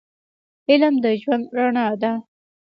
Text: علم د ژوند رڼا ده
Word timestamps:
علم 0.69 0.95
د 1.03 1.05
ژوند 1.21 1.45
رڼا 1.57 1.87
ده 2.01 2.13